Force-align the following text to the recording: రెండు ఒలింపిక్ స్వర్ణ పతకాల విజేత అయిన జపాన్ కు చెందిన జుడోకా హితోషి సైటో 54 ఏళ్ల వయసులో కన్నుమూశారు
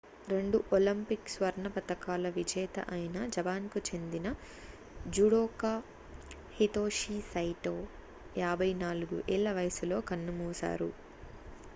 రెండు 0.27 0.57
ఒలింపిక్ 0.75 1.27
స్వర్ణ 1.29 1.65
పతకాల 1.73 2.29
విజేత 2.37 2.85
అయిన 2.91 3.27
జపాన్ 3.35 3.67
కు 3.73 3.79
చెందిన 3.89 4.27
జుడోకా 5.15 5.73
హితోషి 6.57 7.17
సైటో 7.29 7.75
54 8.41 9.05
ఏళ్ల 9.35 9.51
వయసులో 9.59 9.99
కన్నుమూశారు 10.09 10.91